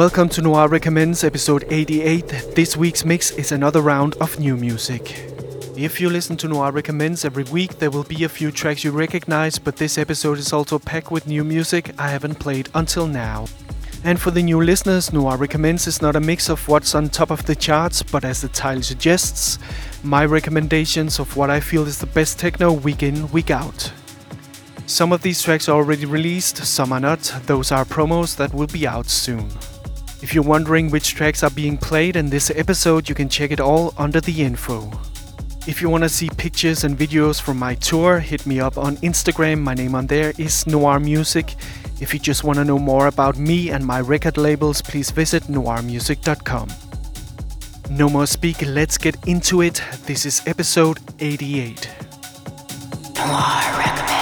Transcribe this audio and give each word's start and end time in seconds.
welcome 0.00 0.30
to 0.30 0.40
Noir 0.40 0.66
Recommends 0.66 1.24
episode 1.24 1.66
88. 1.68 2.26
This 2.56 2.74
week's 2.74 3.04
mix 3.04 3.32
is 3.32 3.52
another 3.52 3.82
round 3.82 4.14
of 4.14 4.40
new 4.40 4.56
music. 4.56 5.30
If 5.76 6.00
you 6.00 6.08
listen 6.08 6.38
to 6.38 6.48
Noir 6.48 6.72
Recommends 6.72 7.26
every 7.26 7.44
week, 7.44 7.78
there 7.78 7.90
will 7.90 8.04
be 8.04 8.24
a 8.24 8.28
few 8.30 8.50
tracks 8.50 8.82
you 8.82 8.92
recognize, 8.92 9.58
but 9.58 9.76
this 9.76 9.98
episode 9.98 10.38
is 10.38 10.54
also 10.54 10.78
packed 10.78 11.10
with 11.10 11.26
new 11.26 11.44
music 11.44 11.92
I 11.98 12.08
haven't 12.08 12.36
played 12.36 12.70
until 12.74 13.06
now. 13.06 13.44
And 14.02 14.18
for 14.18 14.30
the 14.30 14.42
new 14.42 14.62
listeners, 14.62 15.12
Noir 15.12 15.36
Recommends 15.36 15.86
is 15.86 16.00
not 16.00 16.16
a 16.16 16.20
mix 16.20 16.48
of 16.48 16.66
what's 16.66 16.94
on 16.94 17.10
top 17.10 17.30
of 17.30 17.44
the 17.44 17.54
charts, 17.54 18.02
but 18.02 18.24
as 18.24 18.40
the 18.40 18.48
title 18.48 18.82
suggests, 18.82 19.58
my 20.02 20.24
recommendations 20.24 21.18
of 21.18 21.36
what 21.36 21.50
I 21.50 21.60
feel 21.60 21.86
is 21.86 21.98
the 21.98 22.06
best 22.06 22.38
techno 22.38 22.72
week 22.72 23.02
in, 23.02 23.30
week 23.32 23.50
out. 23.50 23.92
Some 24.86 25.12
of 25.12 25.20
these 25.20 25.42
tracks 25.42 25.68
are 25.68 25.76
already 25.76 26.06
released, 26.06 26.56
some 26.56 26.90
are 26.90 27.00
not. 27.00 27.20
Those 27.44 27.70
are 27.70 27.84
promos 27.84 28.34
that 28.36 28.54
will 28.54 28.66
be 28.66 28.86
out 28.86 29.10
soon. 29.10 29.50
If 30.22 30.34
you're 30.34 30.44
wondering 30.44 30.90
which 30.90 31.14
tracks 31.14 31.42
are 31.42 31.50
being 31.50 31.78
played 31.78 32.14
in 32.14 32.28
this 32.28 32.50
episode, 32.50 33.08
you 33.08 33.14
can 33.14 33.28
check 33.28 33.50
it 33.50 33.60
all 33.60 33.94
under 33.96 34.20
the 34.20 34.42
info. 34.42 34.90
If 35.66 35.80
you 35.80 35.88
want 35.88 36.04
to 36.04 36.08
see 36.08 36.28
pictures 36.36 36.84
and 36.84 36.96
videos 36.96 37.40
from 37.40 37.58
my 37.58 37.74
tour, 37.76 38.18
hit 38.18 38.46
me 38.46 38.60
up 38.60 38.76
on 38.76 38.96
Instagram. 38.98 39.60
My 39.60 39.74
name 39.74 39.94
on 39.94 40.06
there 40.06 40.32
is 40.36 40.66
Noir 40.66 41.00
Music. 41.00 41.54
If 42.00 42.12
you 42.12 42.20
just 42.20 42.44
want 42.44 42.58
to 42.58 42.64
know 42.64 42.78
more 42.78 43.06
about 43.06 43.38
me 43.38 43.70
and 43.70 43.86
my 43.86 44.00
record 44.00 44.36
labels, 44.36 44.82
please 44.82 45.10
visit 45.10 45.44
noirmusic.com. 45.44 46.68
No 47.90 48.08
more 48.08 48.26
speak, 48.26 48.62
let's 48.66 48.98
get 48.98 49.16
into 49.26 49.62
it. 49.62 49.82
This 50.06 50.26
is 50.26 50.42
episode 50.46 50.98
88. 51.18 51.90
Noir 53.16 53.78
Recommends. 53.78 54.19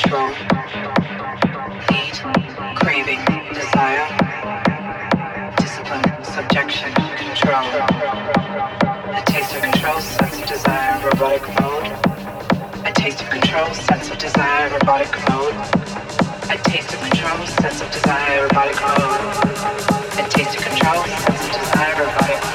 natural 0.00 0.28
need, 1.90 2.14
craving, 2.76 3.20
desire, 3.52 4.06
discipline, 5.58 6.24
subjection, 6.24 6.92
control. 6.94 7.64
A 9.14 9.22
taste 9.26 9.54
of 9.54 9.62
control, 9.62 10.00
sense 10.00 10.40
of 10.40 10.48
desire, 10.48 11.00
robotic 11.04 11.42
mode. 11.60 11.86
A 12.86 12.92
taste 12.94 13.20
of 13.20 13.28
control, 13.30 13.66
sense 13.74 14.10
of 14.10 14.18
desire, 14.18 14.70
robotic 14.70 15.12
mode. 15.28 15.54
A 16.48 16.56
taste 16.64 16.94
of 16.94 17.00
control, 17.00 17.46
sense 17.46 17.82
of 17.82 17.90
desire, 17.92 18.42
robotic 18.44 18.80
mode. 18.80 19.20
A 20.18 20.28
taste 20.30 20.56
of 20.56 20.62
control, 20.64 21.04
sense 21.04 21.44
of 21.44 21.52
desire, 21.60 22.04
robotic 22.06 22.44
mode. 22.44 22.49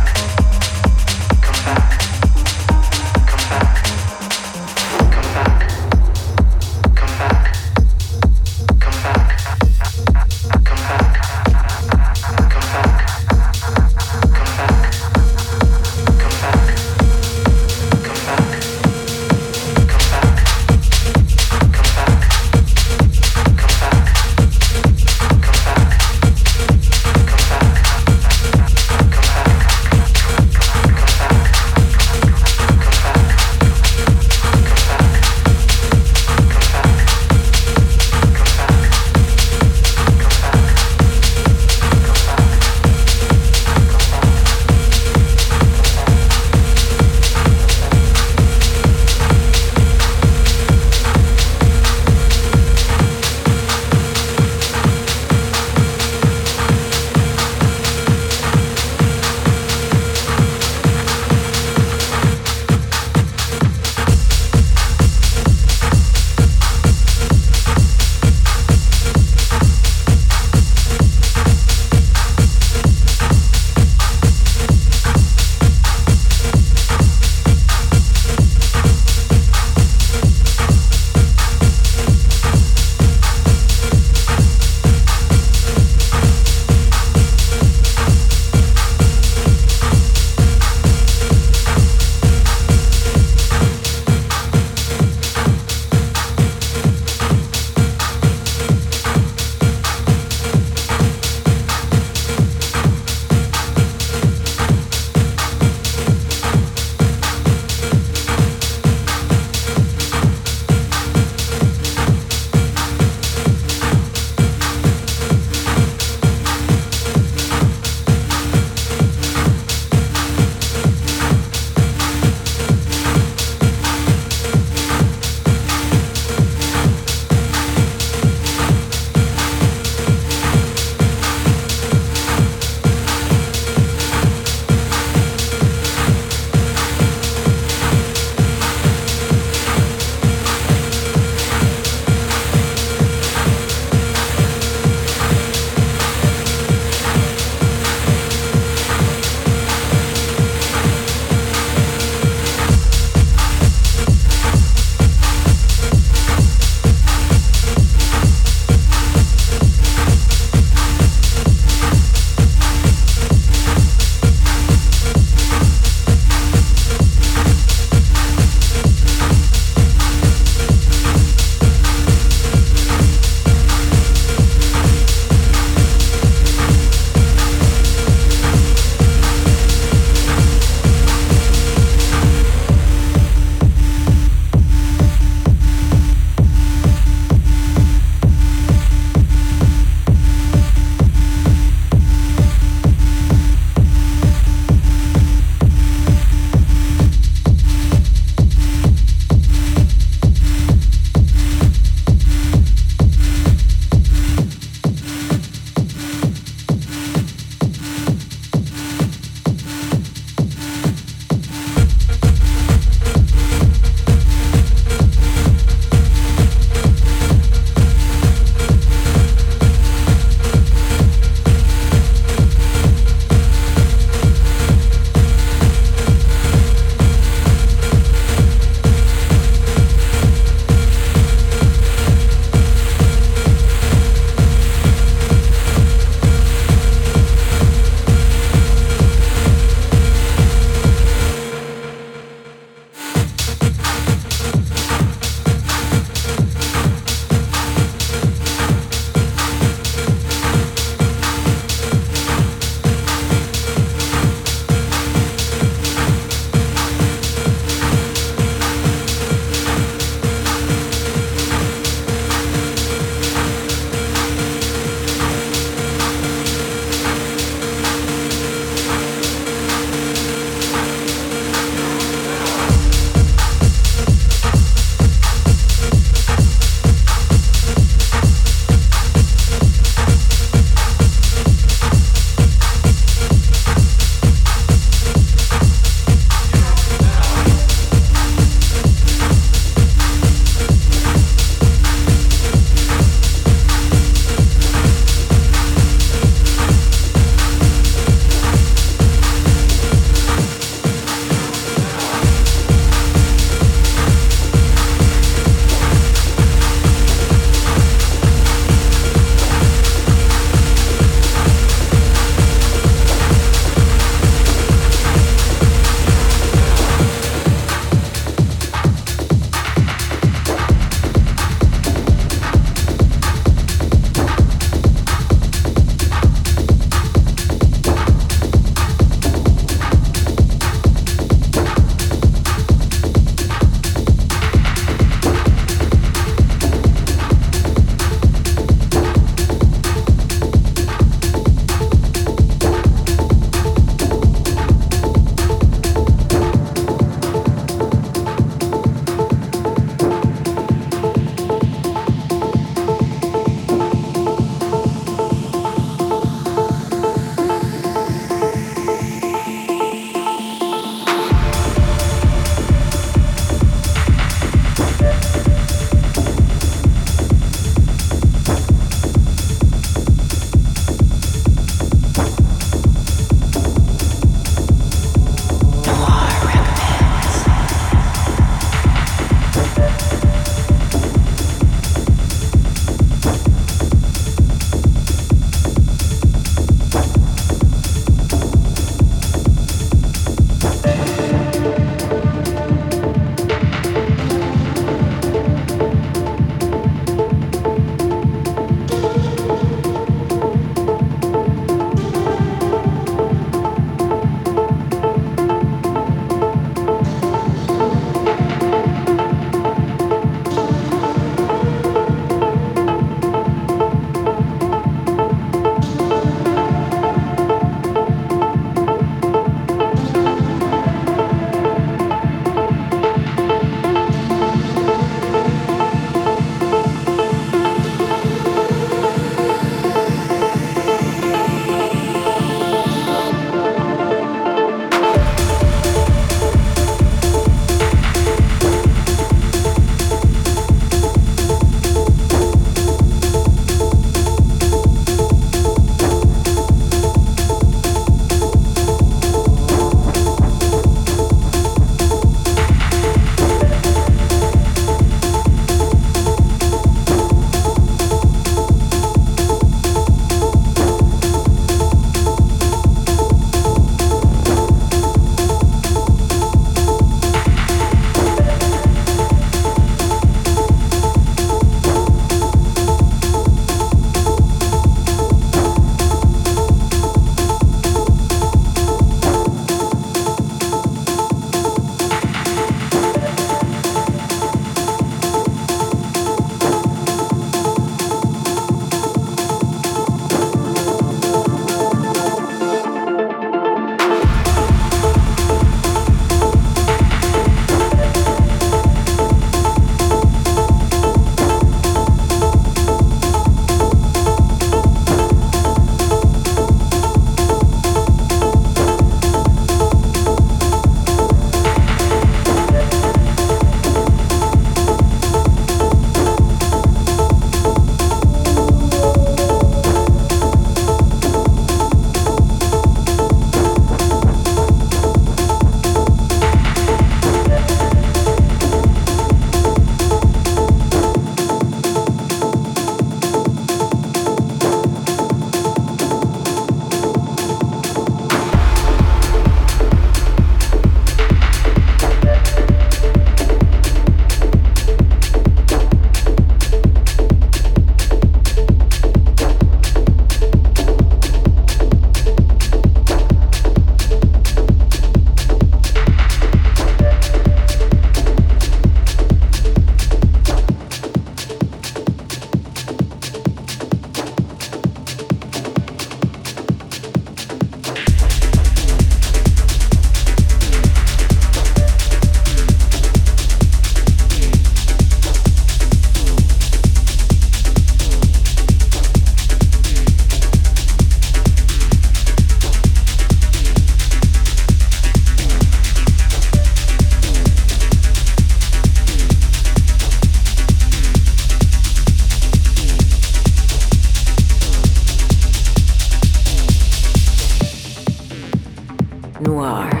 noir. 599.51 600.00